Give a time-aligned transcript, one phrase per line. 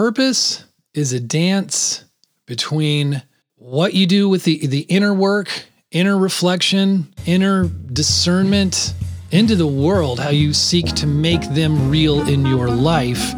[0.00, 0.64] purpose
[0.94, 2.04] is a dance
[2.46, 3.22] between
[3.56, 8.94] what you do with the, the inner work, inner reflection, inner discernment
[9.30, 13.34] into the world, how you seek to make them real in your life.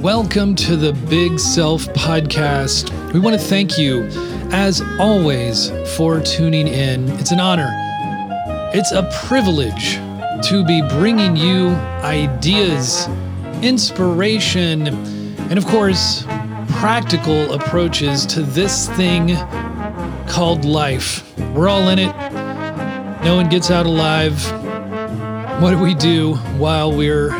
[0.00, 3.12] Welcome to the Big Self Podcast.
[3.12, 4.04] We want to thank you,
[4.52, 7.06] as always, for tuning in.
[7.18, 7.68] It's an honor,
[8.72, 9.96] it's a privilege
[10.48, 11.68] to be bringing you
[12.02, 13.06] ideas,
[13.60, 15.19] inspiration,
[15.50, 16.24] and of course,
[16.78, 19.36] practical approaches to this thing
[20.28, 21.36] called life.
[21.54, 22.14] We're all in it.
[23.24, 24.40] No one gets out alive.
[25.60, 27.34] What do we do while we're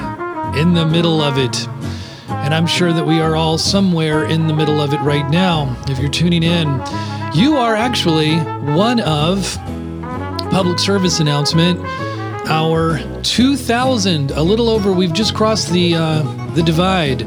[0.56, 1.68] in the middle of it?
[2.28, 5.76] And I'm sure that we are all somewhere in the middle of it right now.
[5.88, 6.66] If you're tuning in,
[7.32, 8.38] you are actually
[8.74, 9.56] one of
[10.50, 11.80] public service announcement
[12.46, 16.22] our 2000 a little over we've just crossed the uh,
[16.54, 17.24] the divide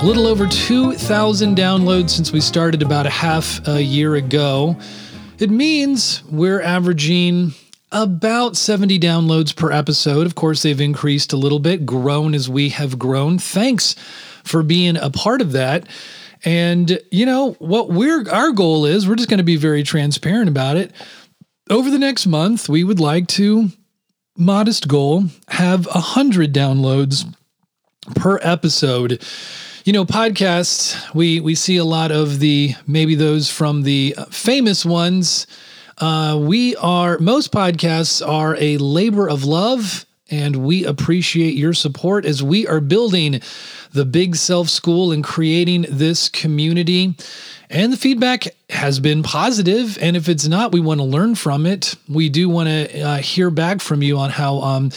[0.00, 4.76] a little over 2000 downloads since we started about a half a year ago.
[5.40, 7.52] It means we're averaging
[7.90, 10.24] about 70 downloads per episode.
[10.24, 13.40] Of course they've increased a little bit grown as we have grown.
[13.40, 13.96] Thanks
[14.44, 15.88] for being a part of that.
[16.44, 20.48] And you know what we're our goal is we're just going to be very transparent
[20.48, 20.92] about it.
[21.70, 23.70] Over the next month we would like to
[24.36, 27.26] modest goal have a hundred downloads
[28.14, 29.20] per episode
[29.88, 34.84] you know podcasts we we see a lot of the maybe those from the famous
[34.84, 35.46] ones
[35.96, 42.26] uh, we are most podcasts are a labor of love and we appreciate your support
[42.26, 43.40] as we are building
[43.92, 47.14] the big self school and creating this community
[47.70, 49.98] and the feedback has been positive.
[50.00, 51.96] And if it's not, we want to learn from it.
[52.08, 54.90] We do want to uh, hear back from you on how um,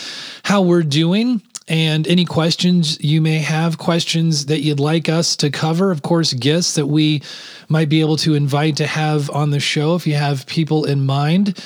[0.44, 5.50] how we're doing and any questions you may have, questions that you'd like us to
[5.50, 5.90] cover.
[5.90, 7.22] Of course, guests that we
[7.70, 11.06] might be able to invite to have on the show if you have people in
[11.06, 11.58] mind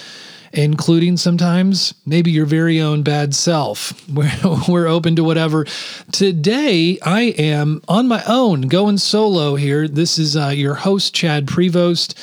[0.53, 4.07] including sometimes maybe your very own bad self.
[4.13, 4.31] We're,
[4.69, 5.65] we're open to whatever.
[6.13, 9.89] Today, I am on my own, going solo here.
[9.89, 12.13] This is uh, your host, Chad Prevost.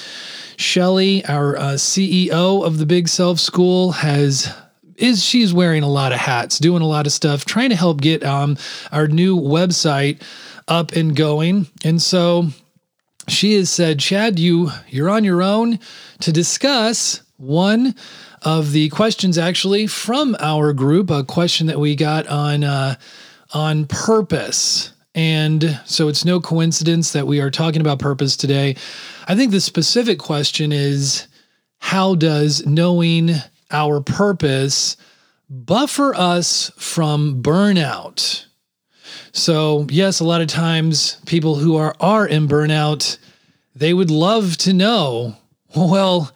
[0.56, 4.50] Shelly, our uh, CEO of the Big Self School, has
[5.02, 8.00] is she's wearing a lot of hats, doing a lot of stuff, trying to help
[8.00, 8.56] get um,
[8.92, 10.22] our new website
[10.68, 11.66] up and going.
[11.84, 12.46] And so
[13.28, 15.80] she has said, Chad, you you're on your own
[16.20, 17.96] to discuss one
[18.42, 22.94] of the questions actually from our group, a question that we got on uh,
[23.52, 24.92] on purpose.
[25.16, 28.76] And so it's no coincidence that we are talking about purpose today.
[29.26, 31.26] I think the specific question is
[31.80, 33.32] how does knowing
[33.72, 34.96] our purpose
[35.48, 38.44] buffer us from burnout?
[39.32, 43.18] So, yes, a lot of times people who are are in burnout,
[43.74, 45.36] they would love to know,
[45.74, 46.30] well,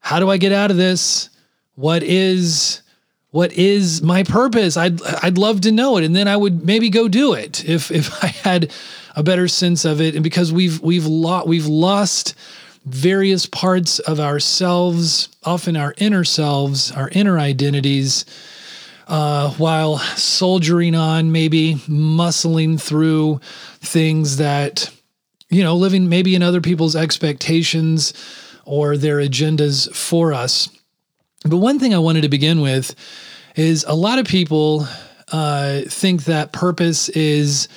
[0.00, 1.28] how do I get out of this?
[1.74, 2.82] What is
[3.30, 4.76] what is my purpose?
[4.76, 7.90] I'd I'd love to know it, and then I would maybe go do it if
[7.90, 8.72] if I had
[9.14, 10.14] a better sense of it.
[10.14, 12.34] And because we've we've lost we've lost
[12.84, 18.24] various parts of ourselves, often our inner selves, our inner identities,
[19.08, 23.40] uh, while soldiering on, maybe muscling through
[23.80, 24.90] things that
[25.50, 28.14] you know, living maybe in other people's expectations
[28.64, 30.68] or their agendas for us.
[31.44, 32.94] But one thing I wanted to begin with
[33.56, 34.86] is a lot of people
[35.32, 37.68] uh, think that purpose is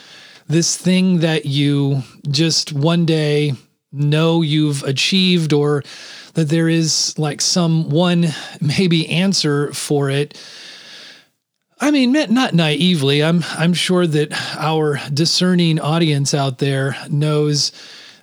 [0.48, 3.54] this thing that you just one day
[3.94, 5.84] know you've achieved or
[6.34, 8.28] that there is like some one
[8.60, 10.38] maybe answer for it.
[11.80, 13.24] I mean, not naively.
[13.24, 17.72] I'm I'm sure that our discerning audience out there knows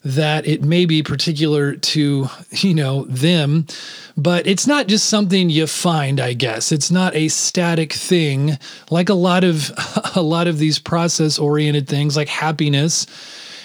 [0.03, 3.67] that it may be particular to, you know, them,
[4.17, 6.73] but it's not just something you find, I guess.
[6.73, 8.59] It's not a static thing
[8.91, 9.71] like a lot of
[10.17, 13.07] a lot of these process-oriented things like happiness.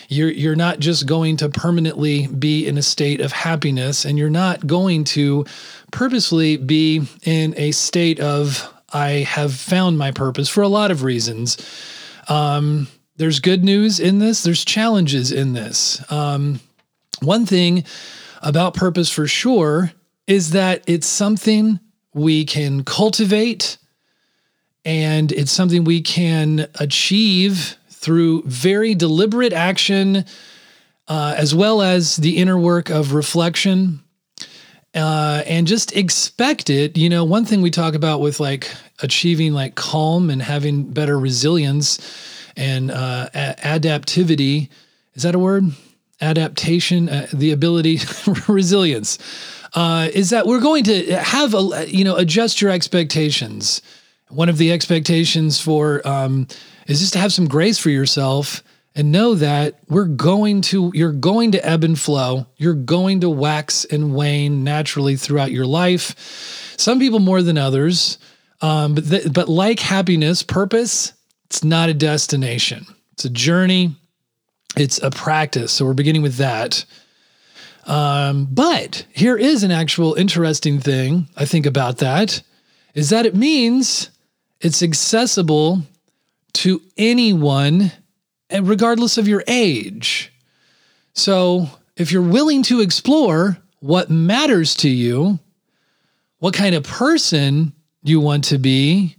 [0.07, 4.30] You're you're not just going to permanently be in a state of happiness and you're
[4.30, 5.45] not going to
[5.91, 11.03] purposely be in a state of I have found my purpose for a lot of
[11.03, 11.57] reasons.
[12.27, 12.88] Um,
[13.18, 16.03] there's good news in this, there's challenges in this.
[16.12, 16.59] Um,
[17.21, 17.85] one thing
[18.41, 19.91] about purpose for sure
[20.27, 21.80] is that it's something
[22.13, 23.77] we can cultivate
[24.83, 30.24] and it's something we can achieve through very deliberate action
[31.07, 34.00] uh, as well as the inner work of reflection
[34.94, 38.69] uh, and just expect it you know one thing we talk about with like
[39.02, 42.00] achieving like calm and having better resilience
[42.56, 44.69] and uh, a- adaptivity.
[45.13, 45.66] Is that a word?
[46.22, 48.00] Adaptation, uh, the ability,
[48.48, 49.18] resilience.
[49.74, 53.81] Uh, is that we're going to have a you know adjust your expectations.
[54.30, 56.48] One of the expectations for um,
[56.88, 58.63] is just to have some grace for yourself
[58.95, 62.48] and know that we're going to you're going to ebb and flow.
[62.57, 66.74] You're going to wax and wane naturally throughout your life.
[66.77, 68.18] Some people more than others
[68.62, 71.13] um, but th- but like happiness purpose
[71.45, 72.86] it's not a destination.
[73.13, 73.95] It's a journey.
[74.75, 75.71] It's a practice.
[75.71, 76.83] So we're beginning with that.
[77.86, 82.42] Um, but here is an actual interesting thing i think about that
[82.95, 84.10] is that it means
[84.62, 85.81] it's accessible
[86.54, 87.92] to anyone
[88.62, 90.31] regardless of your age.
[91.13, 95.40] So, if you're willing to explore what matters to you,
[96.40, 97.74] what kind of person
[98.04, 99.16] you want to be,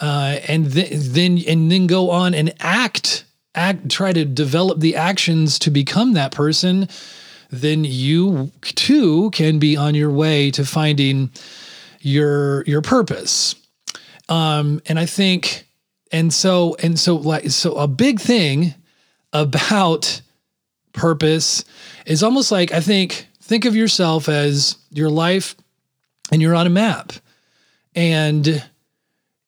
[0.00, 3.24] uh, and th- then and then go on and act,
[3.54, 6.88] act, try to develop the actions to become that person,
[7.50, 11.30] then you too can be on your way to finding
[12.00, 13.56] your your purpose.
[14.28, 15.66] Um, and I think
[16.12, 18.74] and so and so like so a big thing
[19.32, 20.20] about
[20.92, 21.64] purpose
[22.06, 25.56] is almost like I think think of yourself as your life
[26.30, 27.12] and you're on a map.
[27.94, 28.62] And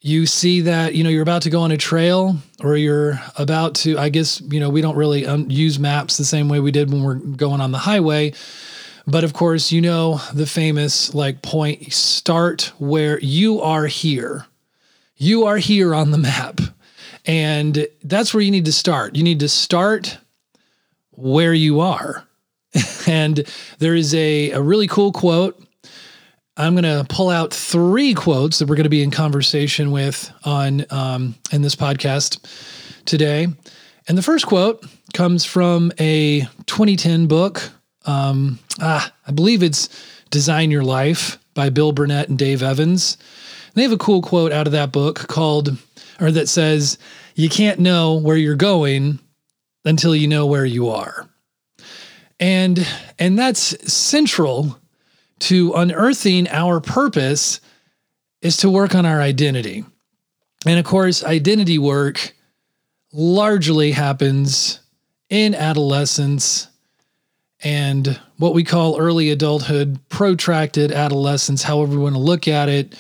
[0.00, 3.75] you see that you know you're about to go on a trail or you're about
[3.75, 6.71] to i guess you know we don't really um, use maps the same way we
[6.71, 8.33] did when we're going on the highway.
[9.06, 14.47] But of course you know the famous like point start where you are here
[15.20, 16.61] you are here on the map.
[17.26, 19.14] And that's where you need to start.
[19.14, 20.19] You need to start
[21.11, 22.26] where you are.
[23.06, 23.46] and
[23.78, 25.62] there is a, a really cool quote.
[26.56, 30.32] I'm going to pull out three quotes that we're going to be in conversation with
[30.44, 32.40] on um, in this podcast
[33.05, 33.46] today.
[34.08, 37.70] And the first quote comes from a 2010 book.
[38.06, 39.88] Um, ah, I believe it's
[40.31, 43.19] Design Your Life by Bill Burnett and Dave Evans.
[43.75, 45.76] They have a cool quote out of that book called,
[46.20, 46.99] or that says,
[47.34, 49.19] You can't know where you're going
[49.84, 51.28] until you know where you are.
[52.38, 52.87] And,
[53.19, 54.78] and that's central
[55.40, 57.61] to unearthing our purpose
[58.43, 59.84] is to work on our identity.
[60.66, 62.34] And of course, identity work
[63.12, 64.81] largely happens
[65.28, 66.69] in adolescence
[67.62, 72.94] and what we call early adulthood, protracted adolescence, however we want to look at it.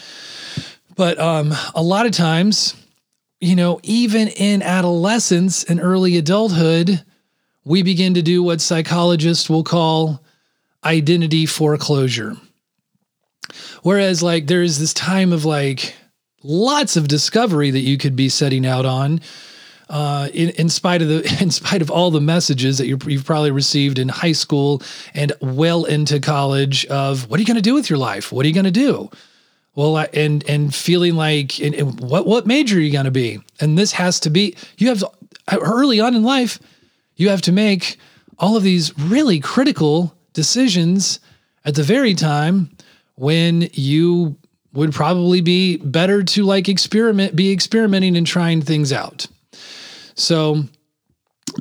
[0.96, 2.74] But um, a lot of times,
[3.40, 7.04] you know, even in adolescence and early adulthood,
[7.64, 10.22] we begin to do what psychologists will call
[10.84, 12.36] identity foreclosure.
[13.82, 15.94] Whereas, like, there is this time of like
[16.42, 19.20] lots of discovery that you could be setting out on.
[19.88, 23.24] Uh, in, in spite of the in spite of all the messages that you have
[23.24, 24.80] probably received in high school
[25.14, 28.30] and well into college of what are you going to do with your life?
[28.30, 29.10] What are you going to do?
[29.74, 33.40] Well and and feeling like and, and what what major are you going to be?
[33.60, 35.04] And this has to be you have
[35.52, 36.58] early on in life
[37.20, 37.98] you have to make
[38.38, 41.20] all of these really critical decisions
[41.66, 42.70] at the very time
[43.16, 44.36] when you
[44.72, 49.26] would probably be better to like experiment be experimenting and trying things out.
[50.14, 50.64] So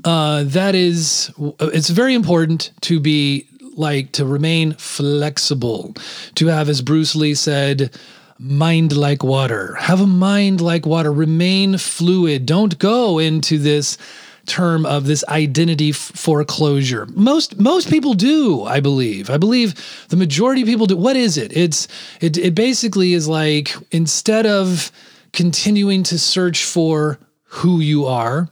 [0.05, 1.29] uh, that is
[1.59, 3.48] it's very important to be
[3.79, 5.95] like to remain flexible,
[6.35, 7.97] to have, as Bruce Lee said,
[8.37, 9.75] mind like water.
[9.75, 11.11] Have a mind like water.
[11.11, 12.45] Remain fluid.
[12.45, 13.97] Don't go into this
[14.45, 17.05] term of this identity foreclosure.
[17.13, 19.29] Most most people do, I believe.
[19.29, 19.75] I believe
[20.09, 20.97] the majority of people do.
[20.97, 21.55] What is it?
[21.55, 21.87] It's
[22.19, 24.91] it it basically is like instead of
[25.33, 28.49] continuing to search for who you are,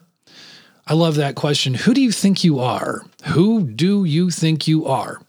[0.88, 1.74] I love that question.
[1.74, 3.02] Who do you think you are?
[3.26, 5.22] Who do you think you are?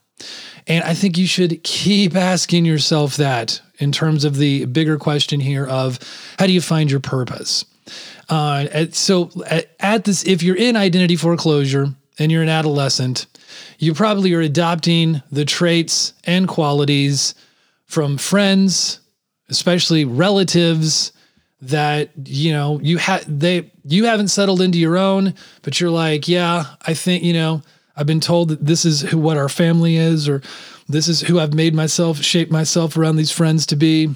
[0.69, 5.41] And I think you should keep asking yourself that in terms of the bigger question
[5.41, 5.99] here of
[6.39, 7.65] how do you find your purpose?
[8.29, 11.89] Uh, so at, at this, if you're in identity foreclosure
[12.19, 13.27] and you're an adolescent,
[13.79, 17.35] you probably are adopting the traits and qualities
[17.87, 19.01] from friends,
[19.49, 21.13] especially relatives,
[21.61, 26.29] that you know you had they you haven't settled into your own but you're like
[26.29, 27.61] yeah i think you know
[27.97, 30.41] i've been told that this is who what our family is or
[30.89, 34.09] this is who i've made myself shape myself around these friends to be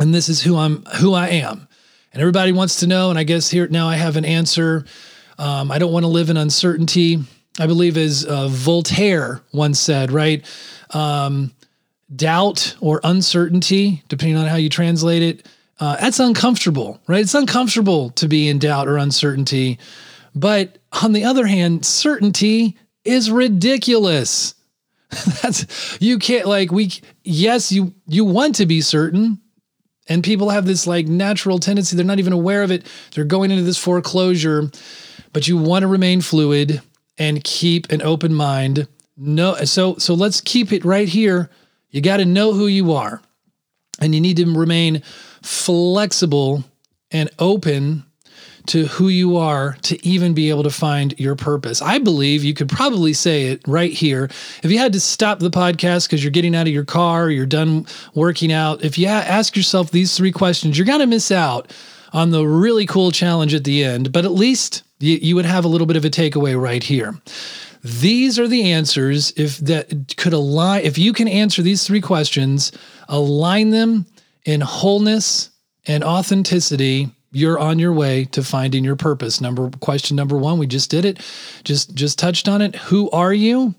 [0.00, 1.68] and this is who i'm who i am.
[2.12, 4.84] And everybody wants to know and i guess here now i have an answer.
[5.38, 7.18] Um, i don't want to live in uncertainty.
[7.58, 10.44] I believe as uh, voltaire once said right?
[10.90, 11.52] Um,
[12.14, 15.46] doubt or uncertainty depending on how you translate it
[15.80, 17.20] uh, that's uncomfortable, right?
[17.20, 19.78] It's uncomfortable to be in doubt or uncertainty.
[20.34, 24.54] But on the other hand, certainty is ridiculous.
[25.42, 26.90] that's you can't like we
[27.22, 29.38] yes you you want to be certain.
[30.08, 31.96] And people have this like natural tendency.
[31.96, 32.86] They're not even aware of it.
[33.14, 34.70] They're going into this foreclosure.
[35.32, 36.82] But you want to remain fluid
[37.18, 38.88] and keep an open mind.
[39.16, 41.50] No so so let's keep it right here.
[41.90, 43.20] You got to know who you are
[44.00, 45.02] and you need to remain
[45.42, 46.64] flexible
[47.10, 48.04] and open
[48.66, 51.82] to who you are to even be able to find your purpose.
[51.82, 54.30] I believe you could probably say it right here.
[54.62, 57.44] If you had to stop the podcast because you're getting out of your car, you're
[57.44, 61.72] done working out, if you ask yourself these three questions, you're going to miss out
[62.12, 65.64] on the really cool challenge at the end, but at least you, you would have
[65.64, 67.14] a little bit of a takeaway right here.
[67.82, 72.70] These are the answers if that could align if you can answer these three questions,
[73.08, 74.06] align them
[74.44, 75.50] in wholeness
[75.86, 79.40] and authenticity, you're on your way to finding your purpose.
[79.40, 81.20] Number question number 1, we just did it.
[81.64, 82.76] Just just touched on it.
[82.76, 83.74] Who are you?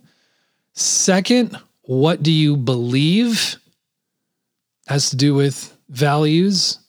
[0.74, 3.58] Second, what do you believe?
[4.88, 6.80] Has to do with values.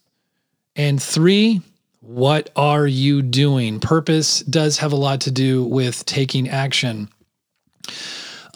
[0.74, 1.60] And 3,
[2.06, 3.80] what are you doing?
[3.80, 7.08] Purpose does have a lot to do with taking action.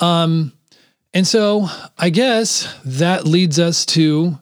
[0.00, 0.52] Um
[1.14, 4.38] and so I guess that leads us to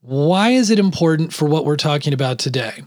[0.00, 2.82] why is it important for what we're talking about today?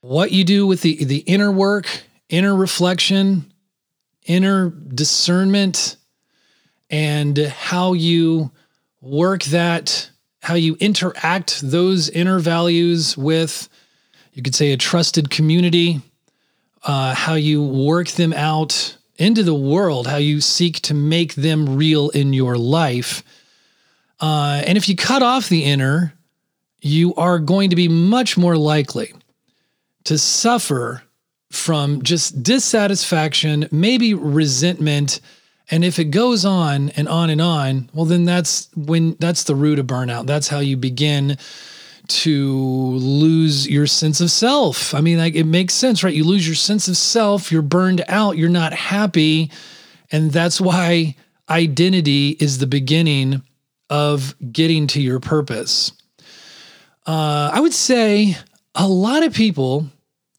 [0.00, 1.88] What you do with the, the inner work,
[2.28, 3.52] inner reflection,
[4.24, 5.96] inner discernment,
[6.90, 8.50] and how you
[9.00, 10.10] work that,
[10.40, 13.68] how you interact those inner values with,
[14.32, 16.00] you could say, a trusted community,
[16.84, 21.76] uh, how you work them out into the world, how you seek to make them
[21.76, 23.22] real in your life.
[24.20, 26.14] Uh, and if you cut off the inner,
[26.80, 29.12] you are going to be much more likely
[30.04, 31.02] to suffer
[31.50, 35.20] from just dissatisfaction, maybe resentment.
[35.70, 39.54] And if it goes on and on and on, well, then that's when that's the
[39.54, 40.26] root of burnout.
[40.26, 41.36] That's how you begin
[42.20, 44.94] to lose your sense of self.
[44.94, 46.14] I mean, like it makes sense, right?
[46.14, 49.50] You lose your sense of self, you're burned out, you're not happy.
[50.10, 51.16] And that's why
[51.48, 53.42] identity is the beginning
[53.90, 55.92] of getting to your purpose.
[57.06, 58.36] Uh, I would say
[58.74, 59.86] a lot of people,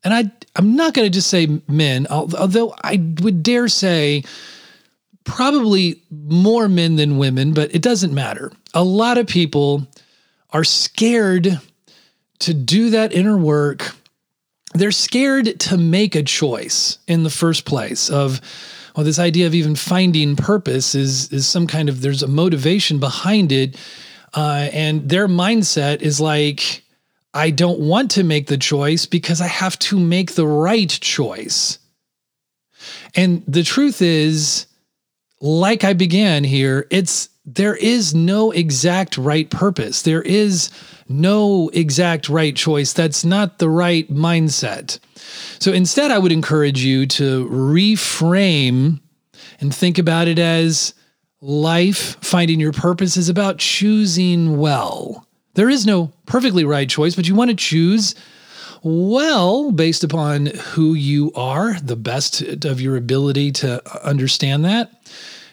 [0.04, 4.24] and I I'm not going to just say men, although I would dare say
[5.24, 8.52] probably more men than women, but it doesn't matter.
[8.74, 9.88] A lot of people
[10.54, 11.60] are scared
[12.40, 13.96] to do that inner work.
[14.74, 18.40] They're scared to make a choice in the first place of
[18.96, 23.00] well this idea of even finding purpose is is some kind of there's a motivation
[23.00, 23.76] behind it
[24.34, 26.84] uh, and their mindset is like,
[27.34, 31.80] I don't want to make the choice because I have to make the right choice.
[33.16, 34.66] And the truth is,
[35.40, 40.02] like I began here, it's there is no exact right purpose.
[40.04, 40.70] There is
[41.10, 42.94] no exact right choice.
[42.94, 45.00] That's not the right mindset.
[45.60, 49.02] So instead, I would encourage you to reframe
[49.60, 50.94] and think about it as
[51.42, 55.28] life, finding your purpose is about choosing well.
[55.56, 58.16] There is no perfectly right choice, but you want to choose
[58.82, 64.92] well based upon who you are, the best of your ability to understand that,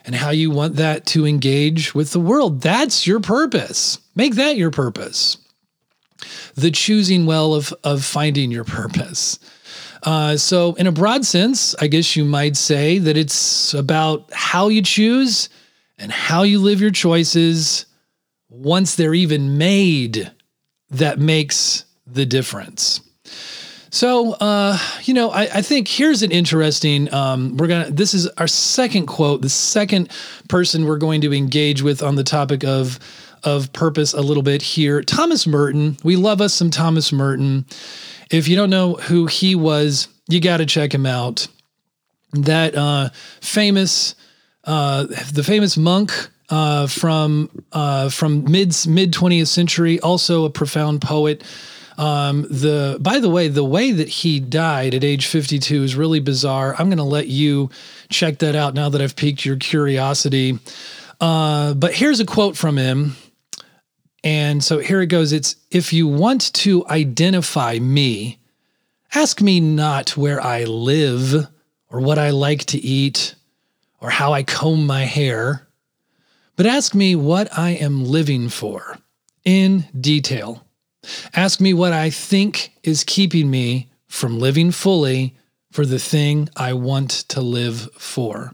[0.05, 2.61] and how you want that to engage with the world.
[2.61, 3.99] That's your purpose.
[4.15, 5.37] Make that your purpose.
[6.55, 9.39] The choosing well of, of finding your purpose.
[10.03, 14.69] Uh, so, in a broad sense, I guess you might say that it's about how
[14.69, 15.51] you choose
[15.99, 17.85] and how you live your choices
[18.49, 20.31] once they're even made
[20.91, 23.01] that makes the difference.
[23.91, 27.13] So, uh, you know, I, I, think here's an interesting.
[27.13, 27.91] Um, we're gonna.
[27.91, 29.43] This is our second quote.
[29.43, 30.11] The second
[30.49, 33.01] person we're going to engage with on the topic of
[33.43, 35.03] of purpose a little bit here.
[35.03, 35.97] Thomas Merton.
[36.05, 37.67] We love us some Thomas Merton.
[38.31, 41.49] If you don't know who he was, you got to check him out.
[42.33, 44.15] That uh, famous
[44.65, 46.13] uh, the famous monk
[46.49, 51.43] uh, from uh, from mid mid twentieth century, also a profound poet.
[52.01, 56.19] Um, the by the way, the way that he died at age 52 is really
[56.19, 56.75] bizarre.
[56.79, 57.69] I'm going to let you
[58.09, 60.59] check that out now that I've piqued your curiosity.
[61.21, 63.17] Uh, but here's a quote from him.
[64.25, 65.35] And so here it goes.
[65.35, 68.39] It's if you want to identify me,
[69.15, 71.49] ask me not where I live
[71.91, 73.35] or what I like to eat
[74.01, 75.69] or how I comb my hair,
[76.57, 78.97] but ask me what I am living for
[79.45, 80.65] in detail.
[81.35, 85.37] Ask me what I think is keeping me from living fully
[85.73, 88.53] for the thing I want to live for.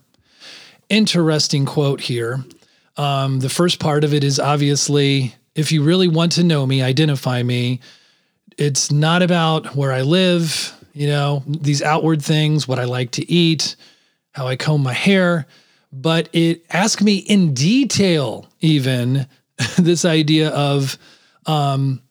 [0.88, 2.44] Interesting quote here.
[2.96, 6.82] Um, the first part of it is obviously if you really want to know me,
[6.82, 7.80] identify me.
[8.58, 13.30] It's not about where I live, you know, these outward things, what I like to
[13.30, 13.74] eat,
[14.32, 15.46] how I comb my hair,
[15.92, 19.26] but it asks me in detail, even
[19.78, 20.98] this idea of,
[21.46, 22.02] um,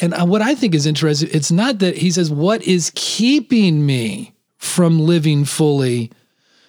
[0.00, 4.34] and what I think is interesting, it's not that he says, What is keeping me
[4.58, 6.10] from living fully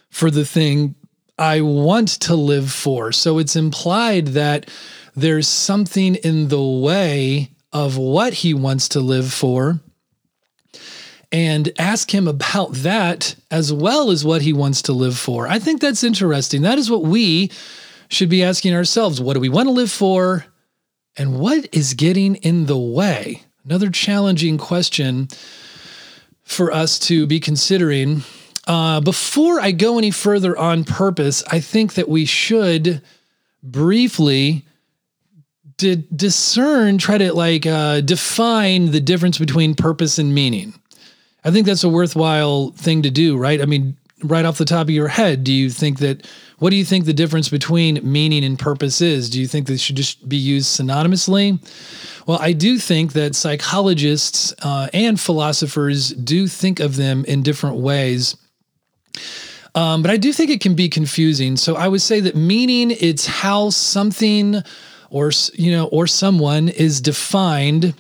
[0.10, 0.96] for the thing
[1.38, 3.12] I want to live for?
[3.12, 4.70] So it's implied that
[5.16, 9.82] there's something in the way of what he wants to live for
[11.32, 15.48] and ask him about that as well as what he wants to live for.
[15.48, 16.62] I think that's interesting.
[16.62, 17.52] That is what we
[18.08, 19.20] should be asking ourselves.
[19.20, 20.46] What do we want to live for?
[21.18, 23.44] And what is getting in the way?
[23.64, 25.30] Another challenging question
[26.44, 28.24] for us to be considering.
[28.68, 33.02] Uh, before I go any further on purpose, I think that we should
[33.64, 34.66] briefly
[35.78, 40.74] discern, try to like uh, define the difference between purpose and meaning.
[41.44, 43.62] I think that's a worthwhile thing to do, right?
[43.62, 46.26] I mean, right off the top of your head, do you think that
[46.60, 49.30] what do you think the difference between meaning and purpose is?
[49.30, 51.60] Do you think they should just be used synonymously?
[52.26, 57.78] Well, I do think that psychologists uh, and philosophers do think of them in different
[57.78, 58.38] ways.
[59.76, 61.58] Um, but I do think it can be confusing.
[61.58, 64.62] So I would say that meaning it's how something
[65.10, 67.94] or you know or someone is defined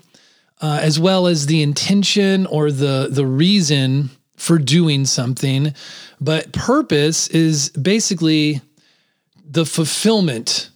[0.62, 5.74] uh, as well as the intention or the the reason for doing something.
[6.20, 8.62] But purpose is basically
[9.50, 10.70] the fulfillment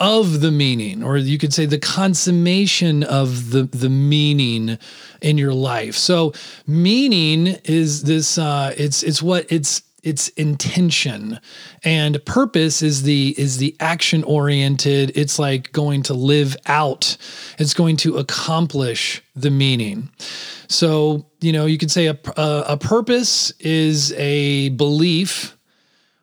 [0.00, 4.76] of the meaning, or you could say the consummation of the, the meaning
[5.20, 5.94] in your life.
[5.94, 6.32] So
[6.66, 11.38] meaning is this uh it's it's what it's it's intention.
[11.84, 17.16] And purpose is the is the action oriented it's like going to live out.
[17.58, 20.10] It's going to accomplish the meaning.
[20.68, 25.56] So you know you could say a, a, a purpose is a belief.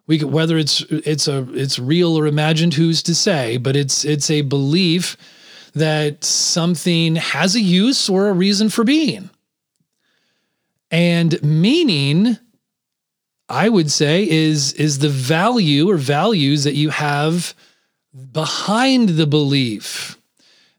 [0.08, 3.58] We could, whether it's it's a it's real or imagined who's to say?
[3.58, 5.16] But it's it's a belief
[5.74, 9.30] that something has a use or a reason for being.
[10.92, 12.40] And meaning
[13.50, 17.54] I would say is is the value or values that you have
[18.32, 20.18] behind the belief,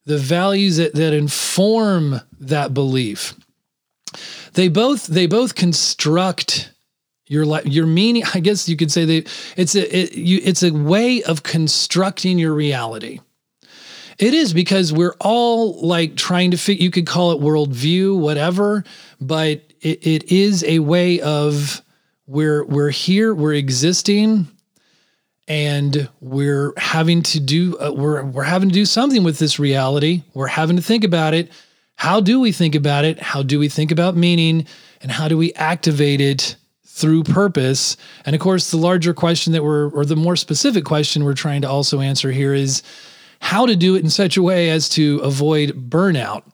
[0.07, 3.35] the values that, that inform that belief.
[4.55, 6.73] They both they both construct
[7.31, 10.65] your life your meaning i guess you could say that it's a it, you, it's
[10.65, 13.21] a way of constructing your reality
[14.19, 18.83] it is because we're all like trying to fit you could call it worldview whatever
[19.21, 21.81] but it, it is a way of
[22.31, 24.47] we're we're here, we're existing,
[25.49, 30.23] and we're having to do uh, we're we're having to do something with this reality.
[30.33, 31.51] We're having to think about it.
[31.97, 33.19] How do we think about it?
[33.19, 34.67] How do we think about meaning?
[35.03, 36.55] And how do we activate it
[36.87, 37.97] through purpose?
[38.25, 41.63] And of course, the larger question that we're, or the more specific question we're trying
[41.63, 42.83] to also answer here is
[43.41, 46.45] how to do it in such a way as to avoid burnout.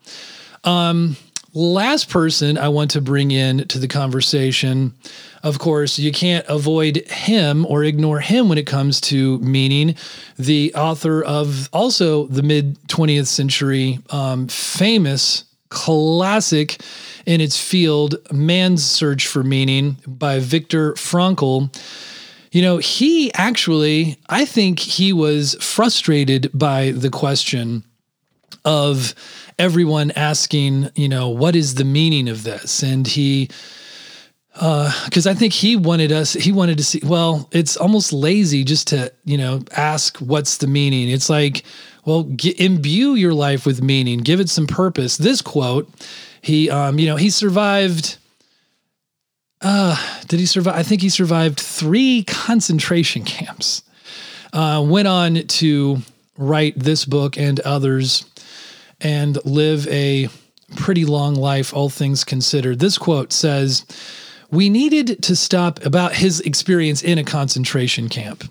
[0.65, 1.17] Um,
[1.57, 4.95] last person I want to bring in to the conversation
[5.47, 9.95] of course, you can't avoid him or ignore him when it comes to meaning.
[10.37, 16.81] The author of also the mid 20th century um, famous classic
[17.27, 21.73] in its field, Man's Search for Meaning by Viktor Frankl.
[22.51, 27.85] You know, he actually, I think he was frustrated by the question
[28.65, 29.15] of
[29.59, 32.83] everyone asking, you know, what is the meaning of this?
[32.83, 33.49] And he
[34.57, 38.65] because uh, I think he wanted us, he wanted to see, well, it's almost lazy
[38.65, 41.11] just to, you know, ask what's the meaning.
[41.11, 41.63] It's like,
[42.07, 45.19] well, imbue your life with meaning, give it some purpose.
[45.19, 45.91] This quote,
[46.41, 48.17] he, um, you know, he survived,
[49.61, 50.75] uh, did he survive?
[50.75, 53.83] I think he survived three concentration camps,
[54.55, 55.99] uh, went on to
[56.39, 58.25] write this book and others
[59.01, 60.29] and live a
[60.77, 62.79] pretty long life, all things considered.
[62.79, 63.85] This quote says,
[64.51, 68.45] we needed to stop about his experience in a concentration camp.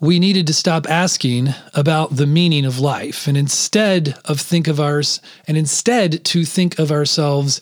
[0.00, 4.80] We needed to stop asking about the meaning of life and instead of think of
[4.80, 7.60] ours and instead to think of ourselves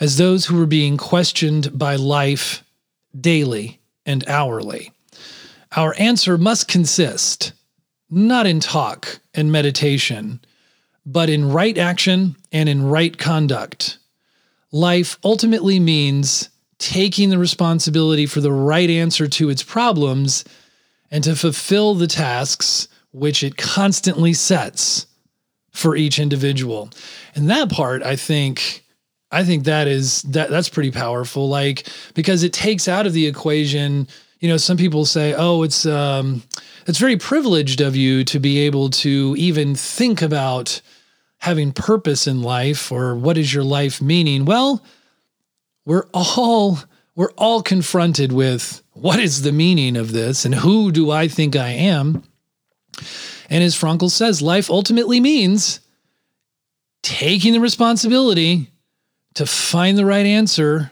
[0.00, 2.64] as those who were being questioned by life
[3.18, 4.92] daily and hourly.
[5.76, 7.52] Our answer must consist
[8.10, 10.40] not in talk and meditation,
[11.04, 13.98] but in right action and in right conduct.
[14.70, 20.44] Life ultimately means taking the responsibility for the right answer to its problems
[21.10, 25.06] and to fulfill the tasks which it constantly sets
[25.70, 26.90] for each individual.
[27.34, 28.84] And that part, I think,
[29.30, 31.48] I think that is that that's pretty powerful.
[31.48, 34.08] Like because it takes out of the equation.
[34.40, 36.42] You know, some people say, "Oh, it's um,
[36.86, 40.80] it's very privileged of you to be able to even think about
[41.38, 44.82] having purpose in life or what is your life meaning." Well,
[45.84, 46.78] we're all
[47.14, 51.56] we're all confronted with what is the meaning of this and who do I think
[51.56, 52.22] I am?
[53.50, 55.80] And as Frankl says, life ultimately means
[57.02, 58.70] taking the responsibility
[59.34, 60.90] to find the right answer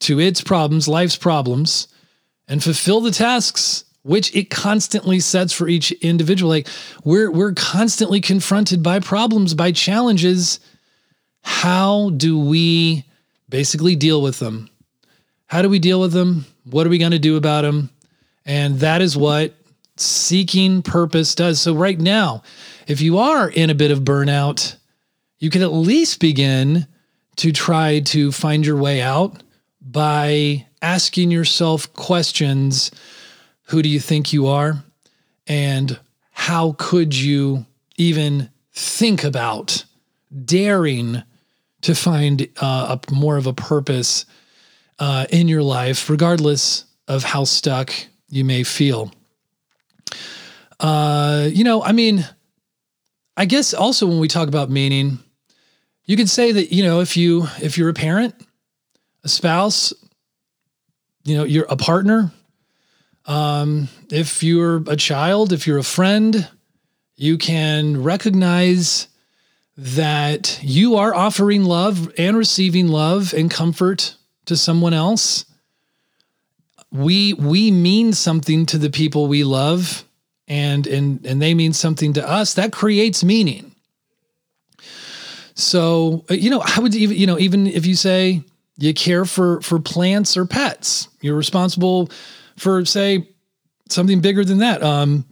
[0.00, 1.88] to its problems, life's problems,
[2.46, 6.50] and fulfill the tasks which it constantly sets for each individual.
[6.50, 6.68] Like
[7.04, 10.60] we're we're constantly confronted by problems, by challenges.
[11.42, 13.04] How do we
[13.48, 14.70] basically deal with them?
[15.46, 16.46] How do we deal with them?
[16.64, 17.90] What are we going to do about them?
[18.44, 19.54] And that is what
[19.96, 21.60] seeking purpose does.
[21.60, 22.42] So right now,
[22.86, 24.76] if you are in a bit of burnout,
[25.38, 26.86] you can at least begin
[27.36, 29.42] to try to find your way out
[29.80, 32.90] by asking yourself questions
[33.68, 34.82] Who do you think you are?
[35.46, 35.98] And
[36.32, 39.84] how could you even think about
[40.44, 41.22] daring
[41.82, 44.24] to find uh, a, more of a purpose
[44.98, 47.92] uh, in your life, regardless of how stuck
[48.28, 49.12] you may feel?
[50.80, 52.26] Uh, you know, I mean,
[53.36, 55.18] I guess also when we talk about meaning,
[56.04, 58.34] you could say that, you know, if you if you're a parent,
[59.24, 59.92] a spouse,
[61.24, 62.32] you know, you're a partner,
[63.28, 66.48] um, if you're a child, if you're a friend,
[67.14, 69.08] you can recognize
[69.76, 75.44] that you are offering love and receiving love and comfort to someone else.
[76.90, 80.04] We we mean something to the people we love
[80.48, 82.54] and and and they mean something to us.
[82.54, 83.72] That creates meaning.
[85.54, 88.42] So, uh, you know, I would even, you know, even if you say
[88.78, 92.10] you care for for plants or pets, you're responsible
[92.58, 93.28] for say
[93.88, 94.82] something bigger than that.
[94.82, 95.24] Um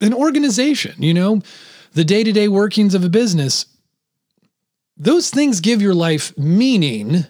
[0.00, 1.40] an organization, you know,
[1.94, 3.66] the day-to-day workings of a business.
[4.98, 7.24] Those things give your life meaning.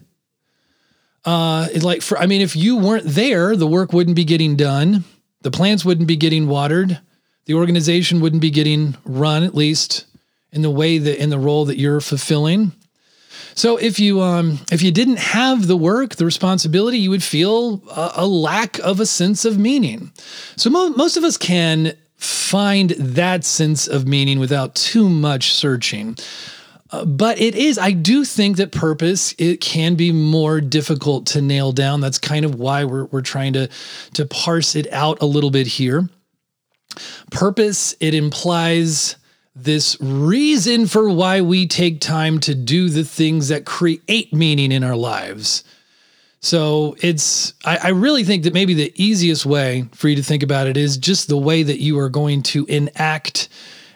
[1.25, 5.05] Uh like for I mean if you weren't there, the work wouldn't be getting done.
[5.43, 7.01] The plants wouldn't be getting watered.
[7.47, 10.07] The organization wouldn't be getting run at least
[10.51, 12.73] in the way that in the role that you're fulfilling.
[13.57, 17.83] So if you um, if you didn't have the work, the responsibility, you would feel
[17.89, 20.13] a, a lack of a sense of meaning.
[20.57, 26.17] So mo- most of us can find that sense of meaning without too much searching.
[26.91, 31.43] Uh, but it is i do think that purpose it can be more difficult to
[31.43, 33.69] nail down that's kind of why we're, we're trying to
[34.13, 36.09] to parse it out a little bit here
[37.33, 39.17] purpose it implies
[39.57, 44.85] this reason for why we take time to do the things that create meaning in
[44.85, 45.65] our lives.
[46.41, 50.43] So it's, I, I, really think that maybe the easiest way for you to think
[50.43, 53.49] about it is just the way that you are going to enact,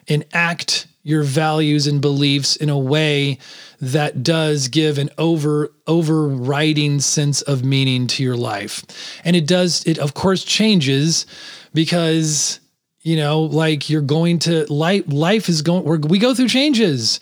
[0.06, 3.38] enact your values and beliefs in a way
[3.80, 8.82] that does give an over overriding sense of meaning to your life.
[9.24, 11.26] And it does, it of course changes
[11.74, 12.60] because
[13.02, 17.20] you know like you're going to life life is going we we go through changes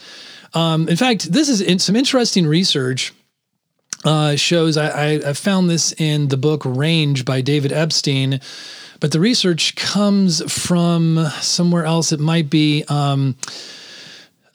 [0.54, 3.12] um, in fact this is in some interesting research
[4.04, 8.40] uh, shows I, I, found this in the book range by david epstein
[9.00, 13.36] but the research comes from somewhere else it might be um,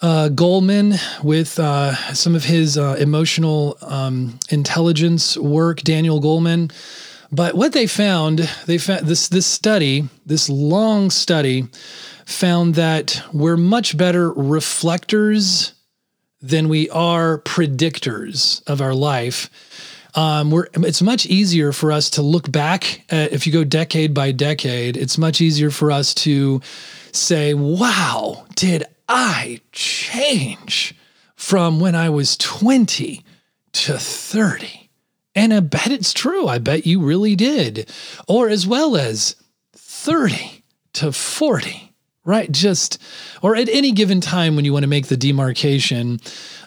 [0.02, 6.74] uh, Goleman with uh, some of his uh, emotional um, intelligence work, Daniel Goleman.
[7.34, 11.68] But what they found, they found this this study, this long study,
[12.26, 15.74] found that we're much better reflectors
[16.42, 19.50] than we are predictors of our life.
[20.14, 24.14] Um, we're, it's much easier for us to look back at, if you go decade
[24.14, 26.62] by decade, it's much easier for us to
[27.14, 30.94] say, wow, did I change
[31.36, 33.26] from when I was 20
[33.72, 34.83] to 30?
[35.36, 36.48] And I bet it's true.
[36.48, 37.90] I bet you really did.
[38.28, 39.36] Or as well as
[39.74, 41.94] 30 to 40,
[42.24, 42.52] right?
[42.52, 43.02] Just,
[43.42, 46.20] or at any given time when you want to make the demarcation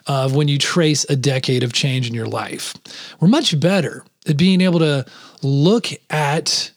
[0.05, 2.73] of when you trace a decade of change in your life.
[3.19, 5.05] We're much better at being able to
[5.41, 6.71] look at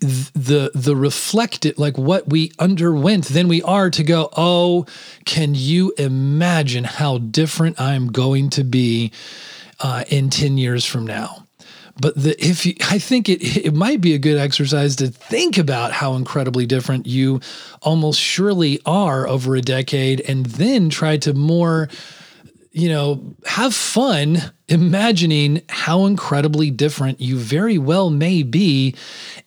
[0.00, 4.84] the the reflected like what we underwent than we are to go oh
[5.24, 9.10] can you imagine how different i'm going to be
[9.84, 11.44] uh, in 10 years from now
[12.00, 15.58] but the if you, I think it it might be a good exercise to think
[15.58, 17.40] about how incredibly different you
[17.82, 21.88] almost surely are over a decade, and then try to more,
[22.72, 28.94] you know, have fun imagining how incredibly different you very well may be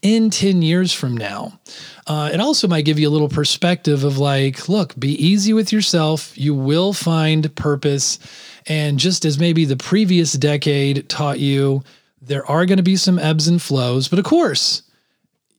[0.02, 1.60] in 10 years from now.
[2.06, 5.74] Uh, it also might give you a little perspective of like, look, be easy with
[5.74, 6.38] yourself.
[6.38, 8.20] You will find purpose.
[8.68, 11.84] And just as maybe the previous decade taught you,
[12.22, 14.84] there are going to be some ebbs and flows, but of course,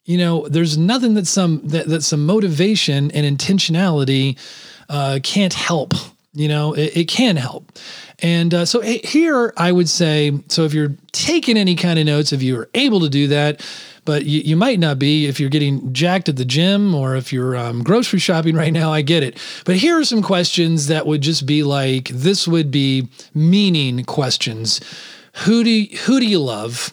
[0.04, 4.38] you know, there's nothing that some that, that some motivation and intentionality
[4.88, 5.92] uh, can't help.
[6.32, 7.72] You know, it, it can help.
[8.20, 12.32] And uh, so here I would say, so if you're taking any kind of notes,
[12.32, 13.64] if you're able to do that,
[14.04, 17.32] but you, you might not be if you're getting jacked at the gym or if
[17.32, 19.38] you're um, grocery shopping right now, I get it.
[19.64, 24.80] But here are some questions that would just be like, this would be meaning questions
[25.44, 26.92] who do who do you love?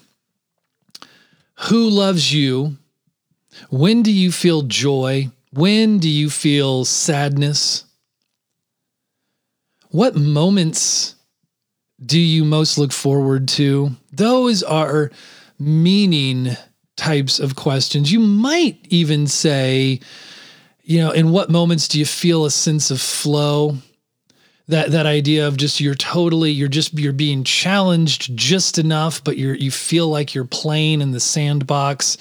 [1.70, 2.78] Who loves you?
[3.70, 5.30] When do you feel joy?
[5.52, 7.86] When do you feel sadness?
[9.90, 11.15] What moments
[12.04, 13.92] do you most look forward to?
[14.12, 15.12] Those are
[15.60, 16.58] meaning
[16.98, 18.12] types of questions.
[18.12, 20.00] You might even say,
[20.84, 23.78] you know, in what moments do you feel a sense of flow?
[24.68, 29.38] that that idea of just you're totally you're just you're being challenged just enough but
[29.38, 32.18] you're you feel like you're playing in the sandbox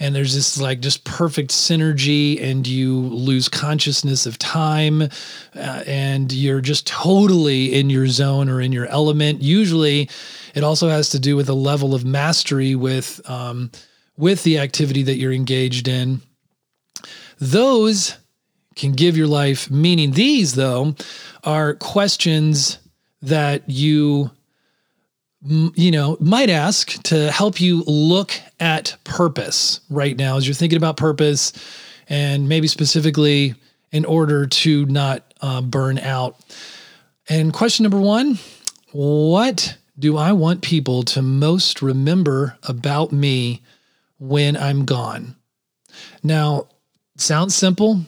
[0.00, 6.32] and there's this like just perfect synergy and you lose consciousness of time uh, and
[6.32, 9.42] you're just totally in your zone or in your element.
[9.42, 10.08] Usually
[10.54, 13.70] it also has to do with a level of mastery with um,
[14.16, 16.22] with the activity that you're engaged in.
[17.38, 18.16] Those
[18.74, 20.12] can give your life meaning.
[20.12, 20.94] These though
[21.44, 22.78] are questions
[23.22, 24.30] that you
[25.42, 30.76] you know might ask to help you look at purpose right now as you're thinking
[30.76, 31.52] about purpose
[32.08, 33.54] and maybe specifically
[33.92, 36.36] in order to not uh, burn out.
[37.28, 38.38] And question number one
[38.92, 43.62] what do i want people to most remember about me
[44.18, 45.36] when i'm gone?
[46.22, 46.68] Now
[47.16, 48.02] sounds simple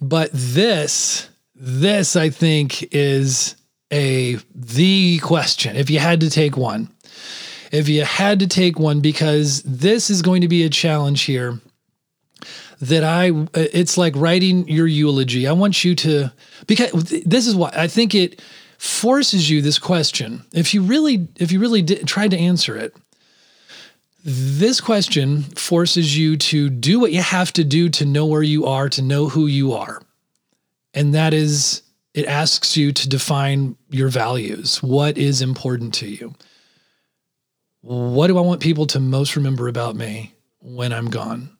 [0.00, 3.56] but this this, I think, is
[3.92, 5.76] a the question.
[5.76, 6.90] If you had to take one,
[7.72, 11.60] if you had to take one, because this is going to be a challenge here
[12.80, 15.46] that I, it's like writing your eulogy.
[15.46, 16.32] I want you to,
[16.66, 16.92] because
[17.24, 18.42] this is why I think it
[18.78, 20.44] forces you this question.
[20.52, 22.94] If you really, if you really did, tried to answer it,
[24.24, 28.66] this question forces you to do what you have to do to know where you
[28.66, 30.02] are, to know who you are.
[30.92, 31.82] And that is,
[32.16, 34.82] it asks you to define your values.
[34.82, 36.34] What is important to you?
[37.82, 41.50] What do I want people to most remember about me when I'm gone?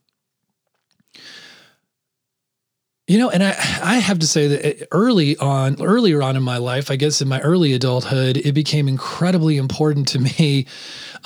[3.07, 6.57] You know, and I, I have to say that early on, earlier on in my
[6.57, 10.67] life, I guess in my early adulthood, it became incredibly important to me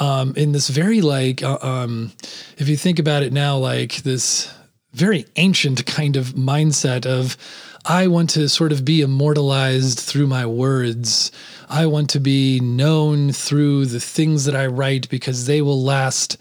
[0.00, 2.12] um, in this very, like, uh, um,
[2.58, 4.52] if you think about it now, like this
[4.92, 7.36] very ancient kind of mindset of,
[7.84, 11.32] I want to sort of be immortalized through my words.
[11.68, 16.36] I want to be known through the things that I write because they will last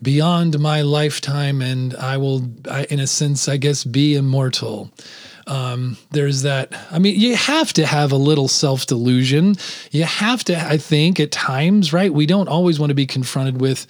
[0.00, 4.90] beyond my lifetime and I will, I, in a sense, I guess, be immortal.
[5.48, 6.72] Um, there's that.
[6.90, 9.56] I mean, you have to have a little self delusion.
[9.90, 12.12] You have to, I think, at times, right?
[12.12, 13.86] We don't always want to be confronted with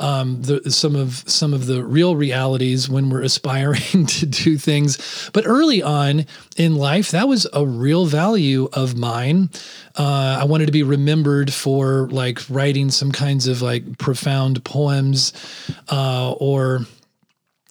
[0.00, 5.30] um, the, some of some of the real realities when we're aspiring to do things.
[5.32, 9.50] But early on in life, that was a real value of mine.
[9.96, 15.32] Uh, I wanted to be remembered for like writing some kinds of like profound poems,
[15.90, 16.80] uh, or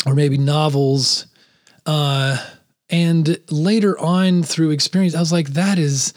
[0.06, 1.28] or maybe novels.
[1.86, 2.38] Uh,
[2.90, 6.14] and later on through experience, I was like, that is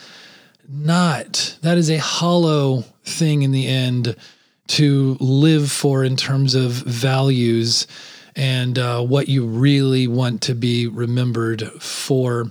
[0.68, 4.14] not, that is a hollow thing in the end
[4.70, 7.86] to live for in terms of values
[8.36, 12.50] and uh, what you really want to be remembered for.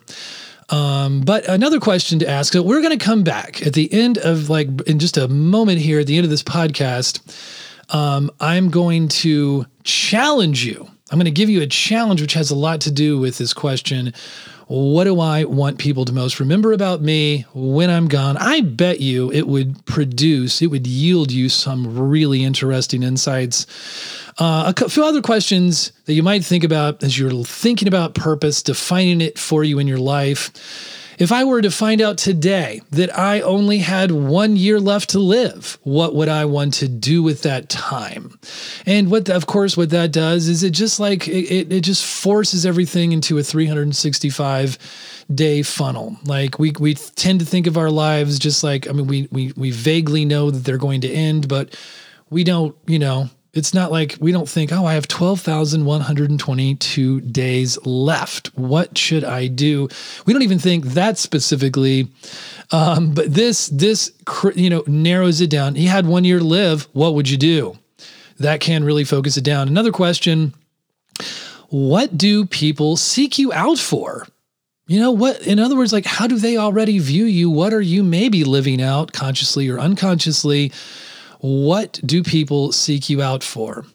[0.69, 2.53] Um, but another question to ask.
[2.53, 5.79] So we're going to come back at the end of like in just a moment
[5.79, 7.21] here at the end of this podcast.
[7.93, 10.89] Um, I'm going to challenge you.
[11.12, 13.54] I'm going to give you a challenge, which has a lot to do with this
[13.54, 14.13] question
[14.69, 18.38] what do I want people to most remember about me when I'm gone?
[18.38, 23.65] I bet you it would produce, it would yield you some really interesting insights.
[24.38, 28.62] Uh, a few other questions that you might think about as you're thinking about purpose,
[28.62, 30.52] defining it for you in your life.
[31.19, 35.19] If I were to find out today that I only had one year left to
[35.19, 38.39] live, what would I want to do with that time?
[38.86, 42.65] And what, of course, what that does is it just like it, it just forces
[42.65, 44.77] everything into a 365
[45.36, 46.17] day funnel.
[46.23, 49.51] Like we we tend to think of our lives just like I mean we we
[49.58, 51.77] we vaguely know that they're going to end, but
[52.29, 57.83] we don't, you know, it's not like we don't think, oh, I have 12,122 days
[57.85, 58.47] left.
[58.55, 59.89] What should I do?
[60.25, 62.07] We don't even think that specifically.
[62.71, 64.12] Um, but this, this,
[64.55, 65.75] you know, narrows it down.
[65.75, 66.88] He had one year to live.
[66.93, 67.77] What would you do?
[68.38, 69.67] That can really focus it down.
[69.67, 70.53] Another question
[71.69, 74.27] What do people seek you out for?
[74.88, 75.45] You know what?
[75.45, 77.49] In other words, like, how do they already view you?
[77.49, 80.71] What are you maybe living out consciously or unconsciously?
[81.39, 83.86] What do people seek you out for?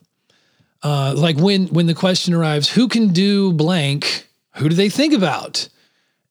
[0.82, 4.28] Uh, like when when the question arrives, who can do blank?
[4.56, 5.68] Who do they think about?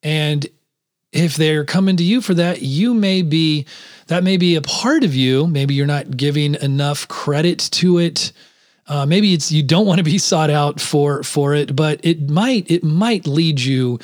[0.04, 0.46] And
[1.12, 3.66] if they're coming to you for that, you may be
[4.08, 5.48] that may be a part of you.
[5.48, 8.32] Maybe you're not giving enough credit to it.
[8.88, 12.30] Uh, maybe it's you don't want to be sought out for for it, but it
[12.30, 14.00] might it might lead you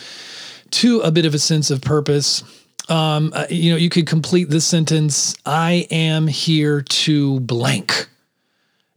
[0.71, 2.43] to a bit of a sense of purpose
[2.89, 8.07] um, uh, you know, you could complete this sentence I am here to blank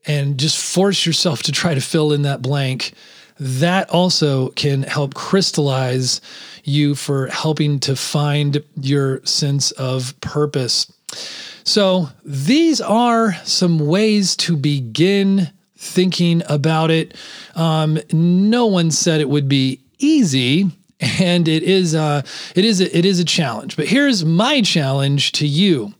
[0.07, 2.92] and just force yourself to try to fill in that blank.
[3.38, 6.20] That also can help crystallize
[6.64, 10.92] you for helping to find your sense of purpose.
[11.64, 17.16] So, these are some ways to begin thinking about it.
[17.55, 20.70] Um, no one said it would be easy
[21.02, 22.22] and it is uh,
[22.54, 23.76] it is a, it is a challenge.
[23.76, 25.94] But here's my challenge to you,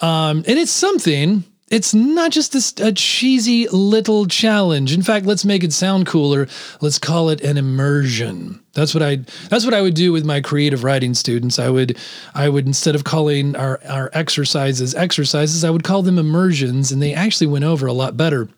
[0.00, 1.44] um, and it's something.
[1.70, 4.94] It's not just this a cheesy little challenge.
[4.94, 6.48] In fact, let's make it sound cooler.
[6.80, 8.58] Let's call it an immersion.
[8.72, 9.16] That's what I
[9.50, 11.58] that's what I would do with my creative writing students.
[11.58, 11.98] I would
[12.34, 17.02] I would instead of calling our our exercises exercises, I would call them immersions, and
[17.02, 18.48] they actually went over a lot better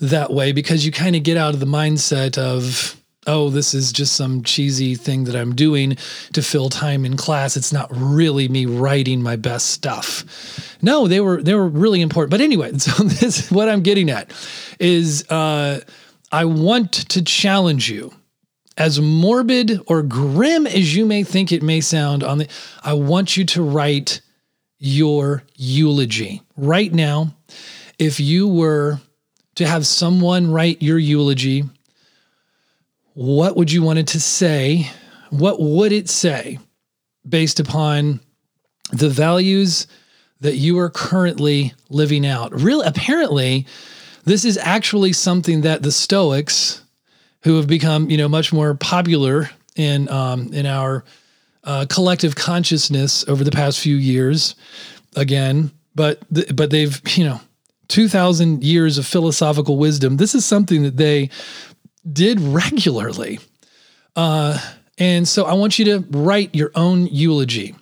[0.00, 3.92] that way because you kind of get out of the mindset of oh, this is
[3.92, 5.96] just some cheesy thing that I'm doing
[6.32, 7.56] to fill time in class.
[7.56, 10.24] It's not really me writing my best stuff.
[10.82, 12.30] No, they were they were really important.
[12.30, 14.32] But anyway, so this what I'm getting at
[14.78, 15.80] is uh,
[16.32, 18.12] I want to challenge you.
[18.76, 22.48] As morbid or grim as you may think it may sound on the
[22.82, 24.22] I want you to write
[24.78, 26.40] your eulogy.
[26.56, 27.34] Right now,
[27.98, 28.98] if you were
[29.56, 31.64] to have someone write your eulogy,
[33.14, 34.90] what would you want it to say?
[35.30, 36.58] What would it say
[37.28, 38.20] based upon
[38.92, 39.86] the values
[40.40, 42.52] that you are currently living out?
[42.52, 43.66] Really, apparently,
[44.24, 46.82] this is actually something that the Stoics,
[47.42, 51.04] who have become you know much more popular in um, in our
[51.64, 54.54] uh, collective consciousness over the past few years,
[55.16, 57.40] again, but th- but they've you know.
[57.88, 60.16] 2000 years of philosophical wisdom.
[60.16, 61.28] This is something that they
[62.10, 63.40] did regularly.
[64.16, 64.58] Uh,
[64.98, 67.74] and so I want you to write your own eulogy.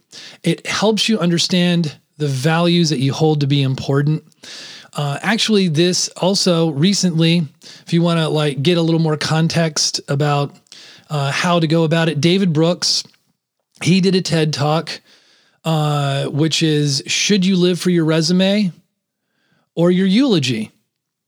[0.42, 4.24] It helps you understand the values that you hold to be important.
[4.92, 7.46] Uh, actually, this also recently,
[7.86, 10.54] if you want to like get a little more context about
[11.10, 13.04] uh, how to go about it, David Brooks,
[13.82, 15.00] he did a TED talk,
[15.64, 18.72] uh, which is "Should you live for your resume
[19.74, 20.72] or your eulogy?"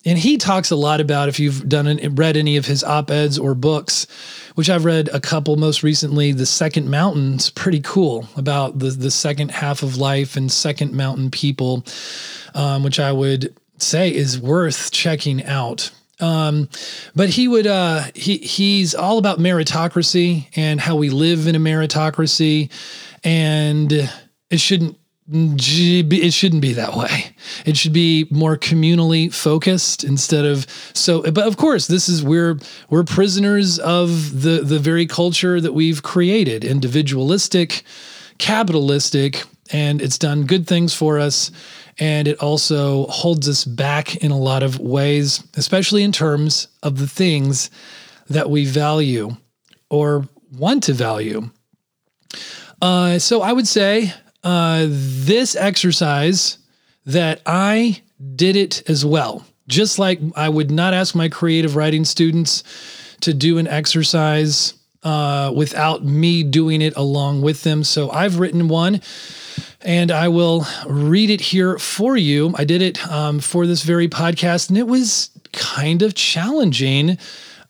[0.06, 3.38] And he talks a lot about if you've done an, read any of his op-eds
[3.38, 4.06] or books,
[4.54, 6.32] which I've read a couple most recently.
[6.32, 11.30] The Second Mountain's pretty cool about the the second half of life and second mountain
[11.30, 11.84] people,
[12.54, 15.90] um, which I would say is worth checking out.
[16.18, 16.68] Um,
[17.14, 21.60] but he would uh, he he's all about meritocracy and how we live in a
[21.60, 22.70] meritocracy,
[23.22, 23.92] and
[24.50, 24.96] it shouldn't
[25.32, 27.34] it shouldn't be that way.
[27.64, 31.22] It should be more communally focused instead of so.
[31.22, 36.02] But of course, this is we're we're prisoners of the the very culture that we've
[36.02, 37.82] created, individualistic,
[38.38, 41.50] capitalistic, and it's done good things for us.
[41.98, 46.98] And it also holds us back in a lot of ways, especially in terms of
[46.98, 47.70] the things
[48.28, 49.36] that we value
[49.90, 50.26] or
[50.56, 51.50] want to value.
[52.80, 56.58] Uh, so I would say uh, this exercise
[57.06, 58.02] that I
[58.36, 59.44] did it as well.
[59.68, 62.64] Just like I would not ask my creative writing students
[63.20, 67.84] to do an exercise uh, without me doing it along with them.
[67.84, 69.00] So I've written one
[69.82, 72.54] and I will read it here for you.
[72.56, 77.18] I did it um, for this very podcast and it was kind of challenging.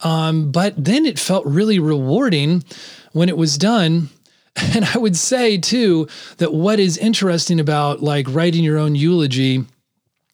[0.01, 2.65] Um, but then it felt really rewarding
[3.13, 4.09] when it was done.
[4.75, 9.65] And I would say too that what is interesting about like writing your own eulogy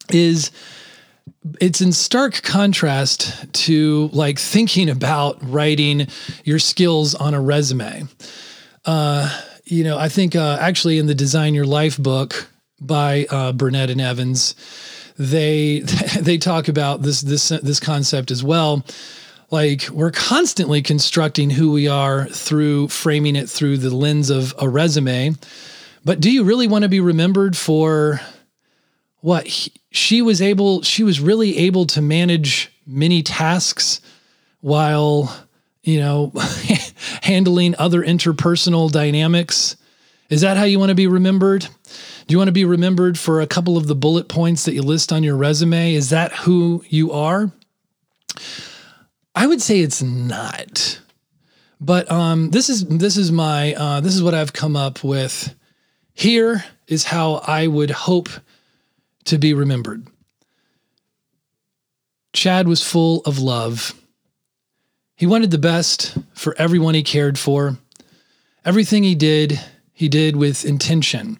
[0.09, 0.51] is
[1.59, 6.07] it's in stark contrast to like thinking about writing
[6.43, 8.07] your skills on a resume.
[8.85, 12.49] Uh, you know, I think uh, actually in the Design Your Life book
[12.79, 14.55] by uh, Burnett and Evans,
[15.17, 15.79] they
[16.19, 18.83] they talk about this this this concept as well
[19.49, 24.67] like we're constantly constructing who we are through framing it through the lens of a
[24.67, 25.35] resume.
[26.03, 28.19] But do you really want to be remembered for
[29.21, 34.01] what he, she was able she was really able to manage many tasks
[34.61, 35.35] while
[35.83, 36.31] you know
[37.21, 39.77] handling other interpersonal dynamics?
[40.29, 41.61] Is that how you want to be remembered?
[41.61, 44.81] Do you want to be remembered for a couple of the bullet points that you
[44.81, 45.93] list on your resume?
[45.93, 47.49] Is that who you are
[49.37, 50.99] I would say it's not.
[51.79, 55.53] But um, this is this is my uh, this is what I've come up with.
[56.15, 58.29] Here is how I would hope
[59.25, 60.07] to be remembered.
[62.33, 63.93] Chad was full of love.
[65.15, 67.77] He wanted the best for everyone he cared for.
[68.65, 69.59] Everything he did,
[69.93, 71.37] he did with intention.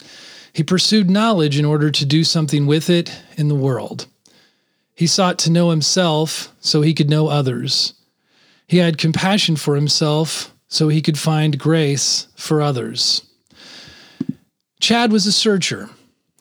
[0.54, 4.06] He pursued knowledge in order to do something with it in the world.
[4.98, 7.94] He sought to know himself so he could know others.
[8.68, 13.22] He had compassion for himself so he could find grace for others.
[14.80, 15.92] Chad was a searcher.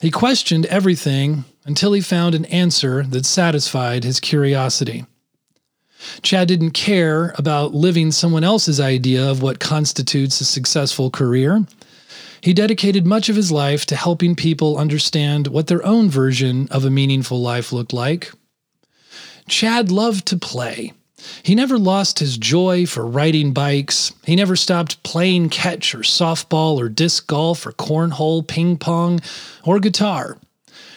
[0.01, 5.05] He questioned everything until he found an answer that satisfied his curiosity.
[6.23, 11.63] Chad didn't care about living someone else's idea of what constitutes a successful career.
[12.41, 16.85] He dedicated much of his life to helping people understand what their own version of
[16.85, 18.31] a meaningful life looked like.
[19.47, 20.93] Chad loved to play.
[21.43, 24.13] He never lost his joy for riding bikes.
[24.25, 29.21] He never stopped playing catch or softball or disc golf or cornhole, ping pong,
[29.63, 30.37] or guitar.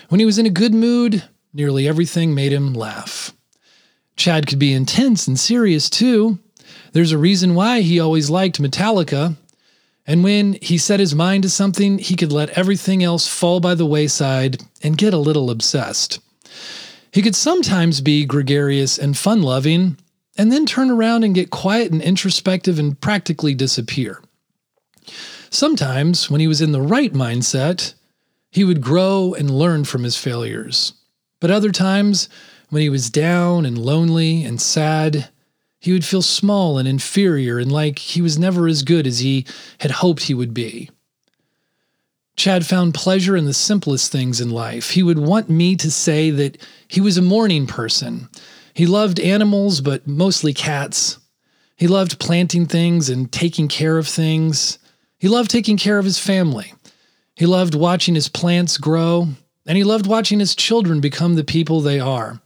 [0.08, 1.24] When he was in a good mood,
[1.54, 3.32] nearly everything made him laugh.
[4.16, 6.38] Chad could be intense and serious too.
[6.92, 9.36] There's a reason why he always liked Metallica.
[10.06, 13.74] And when he set his mind to something, he could let everything else fall by
[13.74, 16.18] the wayside and get a little obsessed.
[17.12, 19.96] He could sometimes be gregarious and fun loving,
[20.36, 24.22] and then turn around and get quiet and introspective and practically disappear.
[25.50, 27.94] Sometimes, when he was in the right mindset,
[28.50, 30.92] he would grow and learn from his failures.
[31.40, 32.28] But other times,
[32.68, 35.28] when he was down and lonely and sad,
[35.80, 39.46] he would feel small and inferior and like he was never as good as he
[39.78, 40.90] had hoped he would be.
[42.40, 44.92] Chad found pleasure in the simplest things in life.
[44.92, 46.56] He would want me to say that
[46.88, 48.30] he was a morning person.
[48.72, 51.18] He loved animals, but mostly cats.
[51.76, 54.78] He loved planting things and taking care of things.
[55.18, 56.72] He loved taking care of his family.
[57.36, 59.28] He loved watching his plants grow,
[59.66, 62.40] and he loved watching his children become the people they are.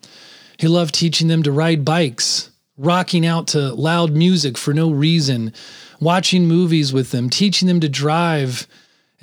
[0.59, 5.53] He loved teaching them to ride bikes, rocking out to loud music for no reason,
[6.01, 8.67] watching movies with them, teaching them to drive,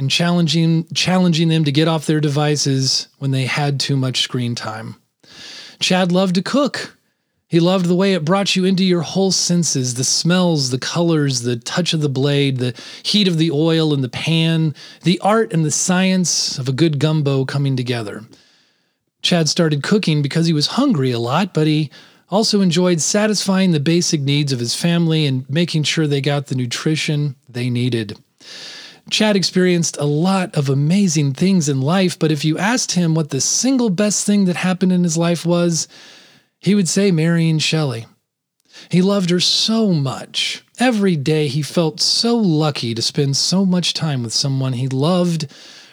[0.01, 4.55] and challenging challenging them to get off their devices when they had too much screen
[4.55, 4.95] time.
[5.79, 6.97] Chad loved to cook.
[7.47, 11.41] He loved the way it brought you into your whole senses the smells, the colors,
[11.41, 12.73] the touch of the blade, the
[13.03, 14.73] heat of the oil in the pan,
[15.03, 18.23] the art and the science of a good gumbo coming together.
[19.21, 21.91] Chad started cooking because he was hungry a lot, but he
[22.29, 26.55] also enjoyed satisfying the basic needs of his family and making sure they got the
[26.55, 28.17] nutrition they needed.
[29.11, 33.29] Chad experienced a lot of amazing things in life, but if you asked him what
[33.29, 35.89] the single best thing that happened in his life was,
[36.59, 38.05] he would say marrying Shelley.
[38.89, 40.63] He loved her so much.
[40.79, 45.51] Every day he felt so lucky to spend so much time with someone he loved,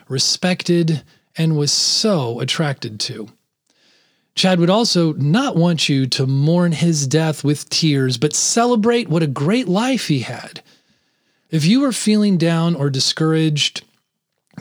[0.09, 1.03] respected,
[1.37, 3.31] and was so attracted to.
[4.37, 9.25] Chad would also not want you to mourn his death with tears, but celebrate what
[9.25, 10.63] a great life he had.
[11.51, 13.85] If you are feeling down or discouraged,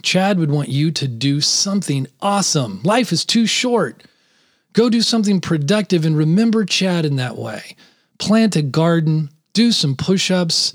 [0.01, 2.81] Chad would want you to do something awesome.
[2.83, 4.03] Life is too short.
[4.71, 7.75] Go do something productive and remember Chad in that way.
[8.19, 10.73] Plant a garden, do some push ups,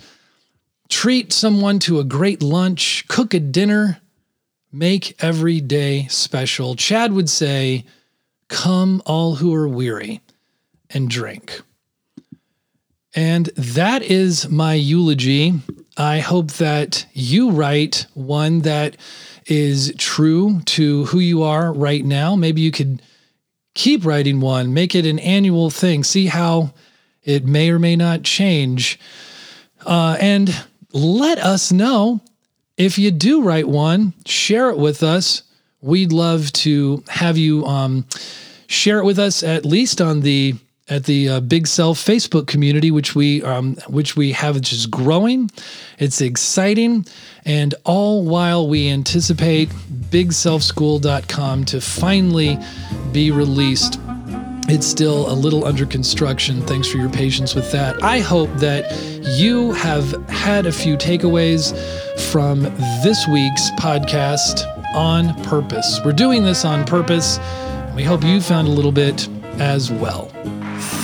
[0.91, 4.01] treat someone to a great lunch, cook a dinner,
[4.71, 6.75] make every day special.
[6.75, 7.85] Chad would say,
[8.49, 10.21] Come, all who are weary,
[10.91, 11.63] and drink.
[13.15, 15.55] And that is my eulogy.
[15.97, 18.97] I hope that you write one that
[19.47, 22.35] is true to who you are right now.
[22.37, 23.03] Maybe you could
[23.75, 26.73] keep writing one, make it an annual thing, see how
[27.25, 28.99] it may or may not change.
[29.85, 32.21] Uh, and let us know
[32.77, 35.43] if you do write one, share it with us.
[35.81, 38.07] We'd love to have you um,
[38.67, 40.55] share it with us at least on the
[40.93, 45.51] at the uh, Big Self Facebook community, which we um, which we have just growing.
[45.99, 47.07] It's exciting,
[47.45, 49.71] and all while we anticipate
[50.11, 52.59] BigSelfSchool.com to finally
[53.13, 53.99] be released.
[54.69, 56.63] It's still a little under construction.
[56.63, 58.03] Thanks for your patience with that.
[58.03, 58.93] I hope that
[59.39, 61.77] you have had a few takeaways
[62.31, 62.63] from
[63.03, 64.65] this week's podcast
[64.95, 66.01] on purpose.
[66.05, 67.41] We're doing this on purpose.
[67.97, 69.29] We hope you found a little bit
[69.59, 70.31] as well.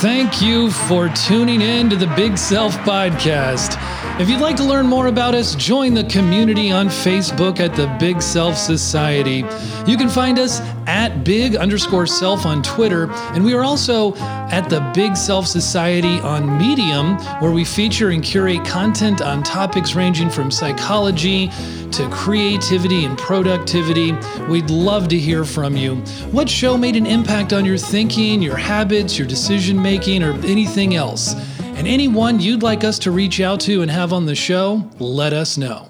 [0.01, 3.98] Thank you for tuning in to the Big Self Podcast.
[4.19, 7.87] If you'd like to learn more about us, join the community on Facebook at the
[8.01, 9.45] Big Self Society.
[9.87, 14.69] You can find us at big underscore self on Twitter, and we are also at
[14.69, 20.29] the Big Self Society on Medium, where we feature and curate content on topics ranging
[20.29, 21.47] from psychology
[21.93, 24.11] to creativity and productivity.
[24.49, 25.95] We'd love to hear from you.
[26.31, 30.95] What show made an impact on your thinking, your habits, your decision making, or anything
[30.95, 31.35] else?
[31.79, 35.31] And anyone you'd like us to reach out to and have on the show, let
[35.31, 35.89] us know.